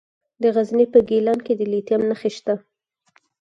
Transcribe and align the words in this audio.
د 0.41 0.43
غزني 0.55 0.85
په 0.93 0.99
ګیلان 1.09 1.39
کې 1.45 1.53
د 1.59 1.61
لیتیم 1.71 2.01
نښې 2.09 2.31
شته. 2.37 2.55